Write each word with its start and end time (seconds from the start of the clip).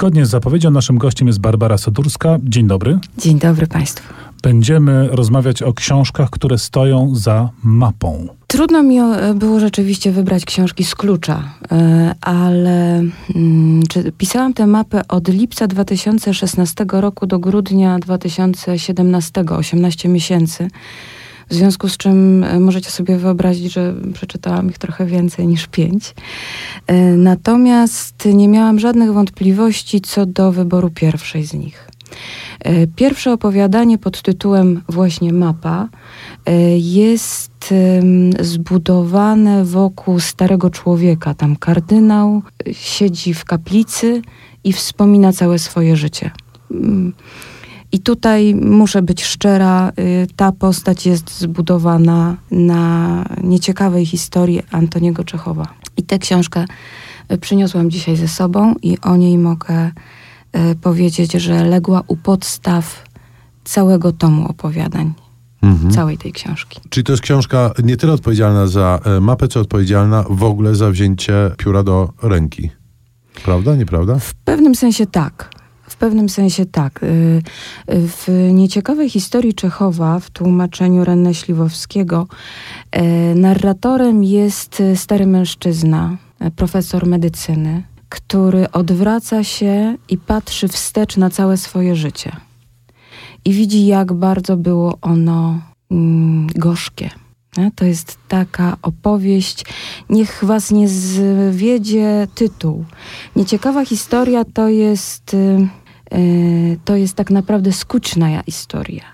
Zgodnie 0.00 0.26
z 0.26 0.30
zapowiedzią 0.30 0.70
naszym 0.70 0.98
gościem 0.98 1.26
jest 1.26 1.40
Barbara 1.40 1.78
Sadurska. 1.78 2.38
Dzień 2.42 2.66
dobry. 2.66 2.98
Dzień 3.18 3.38
dobry 3.38 3.66
Państwu. 3.66 4.14
Będziemy 4.42 5.08
rozmawiać 5.08 5.62
o 5.62 5.72
książkach, 5.72 6.30
które 6.30 6.58
stoją 6.58 7.14
za 7.14 7.48
mapą. 7.62 8.26
Trudno 8.46 8.82
mi 8.82 8.98
e, 8.98 9.34
było 9.34 9.60
rzeczywiście 9.60 10.12
wybrać 10.12 10.44
książki 10.44 10.84
z 10.84 10.94
klucza, 10.94 11.44
e, 11.72 12.14
ale 12.20 13.02
mm, 13.34 13.82
pisałam 14.18 14.54
tę 14.54 14.66
mapę 14.66 15.02
od 15.08 15.28
lipca 15.28 15.66
2016 15.66 16.84
roku 16.90 17.26
do 17.26 17.38
grudnia 17.38 17.98
2017, 17.98 19.44
18 19.50 20.08
miesięcy. 20.08 20.68
W 21.50 21.54
związku 21.54 21.88
z 21.88 21.96
czym 21.96 22.44
e, 22.44 22.60
możecie 22.60 22.90
sobie 22.90 23.16
wyobrazić, 23.16 23.72
że 23.72 23.94
przeczytałam 24.14 24.70
ich 24.70 24.78
trochę 24.78 25.06
więcej 25.06 25.46
niż 25.46 25.66
pięć. 25.66 26.14
Natomiast 27.16 28.24
nie 28.34 28.48
miałam 28.48 28.78
żadnych 28.78 29.12
wątpliwości 29.12 30.00
co 30.00 30.26
do 30.26 30.52
wyboru 30.52 30.90
pierwszej 30.90 31.44
z 31.44 31.54
nich. 31.54 31.90
E, 32.60 32.86
pierwsze 32.86 33.32
opowiadanie 33.32 33.98
pod 33.98 34.22
tytułem 34.22 34.82
właśnie 34.88 35.32
Mapa 35.32 35.88
e, 36.46 36.78
jest 36.78 37.74
zbudowane 38.40 39.64
wokół 39.64 40.20
starego 40.20 40.70
człowieka. 40.70 41.34
Tam 41.34 41.56
kardynał 41.56 42.42
e, 42.68 42.74
siedzi 42.74 43.34
w 43.34 43.44
kaplicy 43.44 44.22
i 44.64 44.72
wspomina 44.72 45.32
całe 45.32 45.58
swoje 45.58 45.96
życie. 45.96 46.30
I 47.92 48.00
tutaj 48.00 48.54
muszę 48.54 49.02
być 49.02 49.24
szczera, 49.24 49.92
ta 50.36 50.52
postać 50.52 51.06
jest 51.06 51.38
zbudowana 51.38 52.36
na 52.50 53.24
nieciekawej 53.42 54.06
historii 54.06 54.62
Antoniego 54.70 55.24
Czechowa. 55.24 55.74
I 55.96 56.02
tę 56.02 56.18
książkę 56.18 56.64
przyniosłam 57.40 57.90
dzisiaj 57.90 58.16
ze 58.16 58.28
sobą 58.28 58.74
i 58.82 59.00
o 59.00 59.16
niej 59.16 59.38
mogę 59.38 59.90
E, 60.52 60.74
powiedzieć, 60.74 61.32
że 61.32 61.64
legła 61.64 62.02
u 62.06 62.16
podstaw 62.16 63.04
całego 63.64 64.12
tomu 64.12 64.48
opowiadań. 64.48 65.12
Mhm. 65.62 65.90
Całej 65.90 66.18
tej 66.18 66.32
książki. 66.32 66.80
Czyli 66.88 67.04
to 67.04 67.12
jest 67.12 67.22
książka 67.22 67.70
nie 67.84 67.96
tyle 67.96 68.12
odpowiedzialna 68.12 68.66
za 68.66 69.00
e, 69.04 69.20
mapę, 69.20 69.48
co 69.48 69.60
odpowiedzialna 69.60 70.24
w 70.30 70.42
ogóle 70.42 70.74
za 70.74 70.90
wzięcie 70.90 71.50
pióra 71.56 71.82
do 71.82 72.12
ręki. 72.22 72.70
Prawda, 73.44 73.76
nieprawda? 73.76 74.18
W 74.18 74.34
pewnym 74.34 74.74
sensie 74.74 75.06
tak. 75.06 75.59
W 75.90 75.96
pewnym 75.96 76.28
sensie 76.28 76.66
tak. 76.66 77.00
E, 77.02 77.06
w 77.88 78.48
nieciekawej 78.52 79.10
historii 79.10 79.54
Czechowa, 79.54 80.20
w 80.20 80.30
tłumaczeniu 80.30 81.04
Renę 81.04 81.34
Śliwowskiego, 81.34 82.26
narratorem 83.34 84.24
jest 84.24 84.82
stary 84.94 85.26
mężczyzna, 85.26 86.16
profesor 86.56 87.06
medycyny, 87.06 87.82
który 88.08 88.70
odwraca 88.70 89.44
się 89.44 89.96
i 90.08 90.18
patrzy 90.18 90.68
wstecz 90.68 91.16
na 91.16 91.30
całe 91.30 91.56
swoje 91.56 91.96
życie. 91.96 92.32
I 93.44 93.52
widzi, 93.52 93.86
jak 93.86 94.12
bardzo 94.12 94.56
było 94.56 94.98
ono 95.02 95.60
mm, 95.90 96.46
gorzkie. 96.46 97.10
To 97.74 97.84
jest 97.84 98.18
taka 98.28 98.76
opowieść, 98.82 99.64
niech 100.10 100.44
was 100.44 100.70
nie 100.70 100.88
zwiedzie 100.88 102.28
tytuł. 102.34 102.84
Nieciekawa 103.36 103.84
historia 103.84 104.44
to 104.44 104.68
jest, 104.68 105.36
to 106.84 106.96
jest 106.96 107.14
tak 107.14 107.30
naprawdę 107.30 107.72
skuczna 107.72 108.42
historia. 108.42 109.04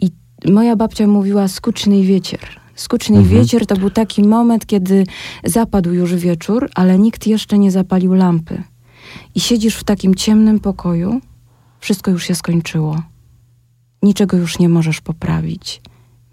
I 0.00 0.10
moja 0.50 0.76
babcia 0.76 1.06
mówiła 1.06 1.48
skuczny 1.48 2.02
wiecier. 2.02 2.62
Skuczny 2.74 3.18
mhm. 3.18 3.40
wiecier 3.40 3.66
to 3.66 3.76
był 3.76 3.90
taki 3.90 4.22
moment, 4.22 4.66
kiedy 4.66 5.04
zapadł 5.44 5.92
już 5.92 6.14
wieczór, 6.14 6.70
ale 6.74 6.98
nikt 6.98 7.26
jeszcze 7.26 7.58
nie 7.58 7.70
zapalił 7.70 8.14
lampy. 8.14 8.62
I 9.34 9.40
siedzisz 9.40 9.76
w 9.76 9.84
takim 9.84 10.14
ciemnym 10.14 10.60
pokoju, 10.60 11.20
wszystko 11.80 12.10
już 12.10 12.24
się 12.24 12.34
skończyło. 12.34 13.02
Niczego 14.02 14.36
już 14.36 14.58
nie 14.58 14.68
możesz 14.68 15.00
poprawić, 15.00 15.80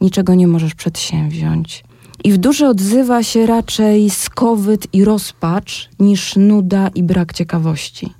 niczego 0.01 0.35
nie 0.35 0.47
możesz 0.47 0.75
przedsięwziąć. 0.75 1.83
I 2.23 2.31
w 2.31 2.37
duszy 2.37 2.67
odzywa 2.67 3.23
się 3.23 3.45
raczej 3.45 4.09
skowyt 4.09 4.93
i 4.93 5.03
rozpacz 5.03 5.89
niż 5.99 6.35
nuda 6.35 6.87
i 6.87 7.03
brak 7.03 7.33
ciekawości. 7.33 8.13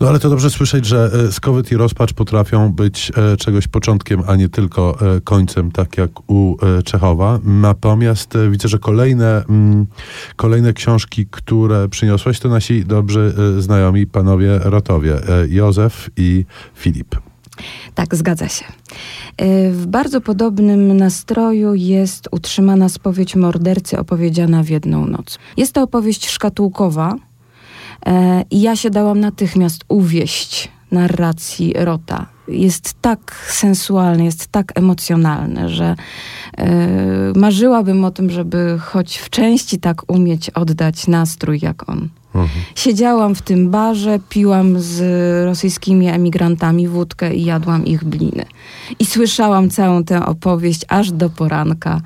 No 0.00 0.08
ale 0.08 0.18
to 0.18 0.30
dobrze 0.30 0.50
słyszeć, 0.50 0.86
że 0.86 1.10
e, 1.28 1.32
skowyt 1.32 1.72
i 1.72 1.76
rozpacz 1.76 2.12
potrafią 2.12 2.72
być 2.72 3.12
e, 3.16 3.36
czegoś 3.36 3.68
początkiem, 3.68 4.22
a 4.26 4.36
nie 4.36 4.48
tylko 4.48 4.98
e, 5.16 5.20
końcem, 5.20 5.72
tak 5.72 5.98
jak 5.98 6.30
u 6.30 6.56
Czechowa. 6.84 7.38
Natomiast 7.44 8.34
widzę, 8.50 8.68
że 8.68 8.78
kolejne, 8.78 9.44
mm, 9.48 9.86
kolejne 10.36 10.72
książki, 10.72 11.26
które 11.30 11.88
przyniosłeś, 11.88 12.40
to 12.40 12.48
nasi 12.48 12.84
dobrzy 12.84 13.34
znajomi 13.58 14.06
panowie 14.06 14.58
Rotowie, 14.62 15.16
Józef 15.48 16.10
i 16.16 16.44
Filip. 16.74 17.16
Tak, 17.94 18.14
zgadza 18.14 18.48
się. 18.48 18.64
W 19.72 19.86
bardzo 19.86 20.20
podobnym 20.20 20.96
nastroju 20.96 21.74
jest 21.74 22.28
utrzymana 22.30 22.88
spowiedź 22.88 23.36
mordercy 23.36 23.98
opowiedziana 23.98 24.62
w 24.62 24.68
jedną 24.68 25.06
noc. 25.06 25.38
Jest 25.56 25.72
to 25.72 25.82
opowieść 25.82 26.28
szkatułkowa, 26.30 27.14
I 28.50 28.60
ja 28.60 28.76
się 28.76 28.90
dałam 28.90 29.20
natychmiast 29.20 29.84
uwieść 29.88 30.68
narracji 30.90 31.72
Rota. 31.76 32.26
Jest 32.48 32.94
tak 33.00 33.46
sensualny, 33.50 34.24
jest 34.24 34.46
tak 34.46 34.72
emocjonalny, 34.74 35.68
że 35.68 35.96
e, 36.58 36.78
marzyłabym 37.36 38.04
o 38.04 38.10
tym, 38.10 38.30
żeby 38.30 38.78
choć 38.80 39.16
w 39.16 39.30
części 39.30 39.78
tak 39.78 40.12
umieć 40.12 40.50
oddać 40.50 41.06
nastrój 41.06 41.58
jak 41.62 41.88
on. 41.88 42.08
Mhm. 42.34 42.64
Siedziałam 42.74 43.34
w 43.34 43.42
tym 43.42 43.70
barze, 43.70 44.18
piłam 44.28 44.80
z 44.80 45.00
rosyjskimi 45.44 46.08
emigrantami 46.08 46.88
wódkę 46.88 47.34
i 47.34 47.44
jadłam 47.44 47.86
ich 47.86 48.04
bliny. 48.04 48.44
I 48.98 49.06
słyszałam 49.06 49.70
całą 49.70 50.04
tę 50.04 50.26
opowieść 50.26 50.84
aż 50.88 51.12
do 51.12 51.30
poranka 51.30 52.00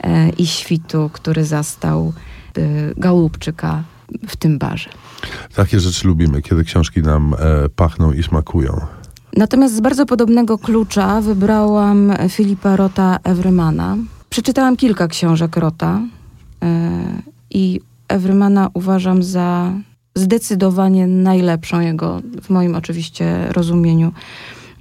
e, 0.00 0.28
i 0.28 0.46
świtu, 0.46 1.10
który 1.12 1.44
zastał 1.44 2.12
e, 2.58 2.62
w 4.28 4.36
tym 4.36 4.58
barze. 4.58 4.90
Takie 5.54 5.80
rzeczy 5.80 6.08
lubimy, 6.08 6.42
kiedy 6.42 6.64
książki 6.64 7.02
nam 7.02 7.34
e, 7.34 7.68
pachną 7.68 8.12
i 8.12 8.22
smakują. 8.22 8.80
Natomiast 9.36 9.76
z 9.76 9.80
bardzo 9.80 10.06
podobnego 10.06 10.58
klucza 10.58 11.20
wybrałam 11.20 12.12
Filipa 12.28 12.76
Rota 12.76 13.18
Evrymana. 13.24 13.96
Przeczytałam 14.30 14.76
kilka 14.76 15.08
książek 15.08 15.56
Rota 15.56 16.00
e, 16.62 16.90
i 17.50 17.80
Evrymana 18.08 18.70
uważam 18.74 19.22
za 19.22 19.72
zdecydowanie 20.14 21.06
najlepszą 21.06 21.80
jego, 21.80 22.20
w 22.42 22.50
moim 22.50 22.74
oczywiście 22.74 23.46
rozumieniu 23.48 24.12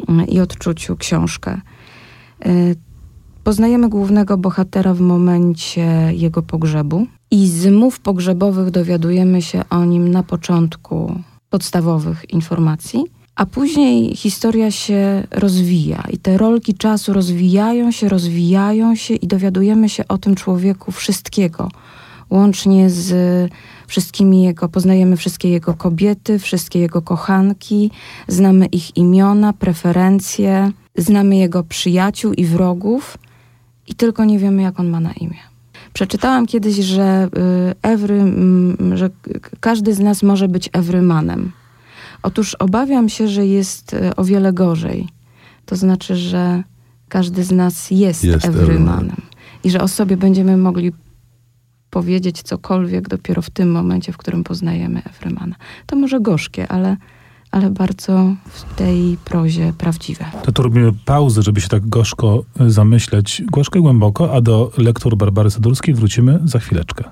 e, 0.09 0.25
i 0.25 0.39
odczuciu, 0.39 0.97
książkę. 0.97 1.61
E, 2.45 2.51
poznajemy 3.45 3.89
głównego 3.89 4.37
bohatera 4.37 4.93
w 4.93 4.99
momencie 4.99 5.87
jego 6.13 6.41
pogrzebu. 6.41 7.07
I 7.31 7.47
z 7.47 7.71
mów 7.71 7.99
pogrzebowych 7.99 8.71
dowiadujemy 8.71 9.41
się 9.41 9.63
o 9.69 9.85
nim 9.85 10.11
na 10.11 10.23
początku 10.23 11.19
podstawowych 11.49 12.33
informacji, 12.33 13.03
a 13.35 13.45
później 13.45 14.15
historia 14.15 14.71
się 14.71 15.27
rozwija 15.31 16.03
i 16.13 16.17
te 16.17 16.37
rolki 16.37 16.73
czasu 16.73 17.13
rozwijają 17.13 17.91
się, 17.91 18.09
rozwijają 18.09 18.95
się 18.95 19.13
i 19.13 19.27
dowiadujemy 19.27 19.89
się 19.89 20.07
o 20.07 20.17
tym 20.17 20.35
człowieku 20.35 20.91
wszystkiego. 20.91 21.69
Łącznie 22.29 22.89
z 22.89 23.09
wszystkimi 23.87 24.43
jego, 24.43 24.69
poznajemy 24.69 25.17
wszystkie 25.17 25.49
jego 25.49 25.73
kobiety, 25.73 26.39
wszystkie 26.39 26.79
jego 26.79 27.01
kochanki, 27.01 27.91
znamy 28.27 28.65
ich 28.65 28.97
imiona, 28.97 29.53
preferencje, 29.53 30.71
znamy 30.97 31.37
jego 31.37 31.63
przyjaciół 31.63 32.33
i 32.33 32.45
wrogów 32.45 33.17
i 33.87 33.95
tylko 33.95 34.25
nie 34.25 34.39
wiemy, 34.39 34.61
jak 34.61 34.79
on 34.79 34.89
ma 34.89 34.99
na 34.99 35.13
imię. 35.13 35.39
Przeczytałam 35.93 36.45
kiedyś, 36.45 36.75
że 36.75 37.29
y, 37.71 37.75
Ewry, 37.81 38.23
że 38.93 39.09
każdy 39.59 39.93
z 39.93 39.99
nas 39.99 40.23
może 40.23 40.47
być 40.47 40.69
Ewrymanem. 40.73 41.51
Otóż 42.23 42.55
obawiam 42.55 43.09
się, 43.09 43.27
że 43.27 43.45
jest 43.45 43.93
y, 43.93 44.15
o 44.15 44.23
wiele 44.23 44.53
gorzej. 44.53 45.07
To 45.65 45.75
znaczy, 45.75 46.15
że 46.15 46.63
każdy 47.09 47.43
z 47.43 47.51
nas 47.51 47.91
jest, 47.91 48.23
jest 48.23 48.45
Ewrymanem. 48.45 49.21
I 49.63 49.69
że 49.69 49.81
o 49.81 49.87
sobie 49.87 50.17
będziemy 50.17 50.57
mogli 50.57 50.91
powiedzieć 51.89 52.41
cokolwiek 52.41 53.07
dopiero 53.07 53.41
w 53.41 53.49
tym 53.49 53.71
momencie, 53.71 54.11
w 54.11 54.17
którym 54.17 54.43
poznajemy 54.43 55.01
Ewrymana. 55.03 55.55
To 55.85 55.95
może 55.95 56.19
gorzkie, 56.19 56.67
ale 56.67 56.97
ale 57.55 57.69
bardzo 57.69 58.35
w 58.45 58.75
tej 58.75 59.17
prozie 59.25 59.73
prawdziwe. 59.77 60.25
To 60.43 60.51
tu 60.51 60.63
robimy 60.63 60.91
pauzę, 61.05 61.41
żeby 61.41 61.61
się 61.61 61.67
tak 61.67 61.89
gorzko 61.89 62.43
zamyśleć, 62.67 63.43
gorzko 63.51 63.79
i 63.79 63.81
głęboko, 63.81 64.33
a 64.33 64.41
do 64.41 64.71
lektur 64.77 65.17
Barbary 65.17 65.51
Sadurskiej 65.51 65.93
wrócimy 65.93 66.39
za 66.43 66.59
chwileczkę. 66.59 67.03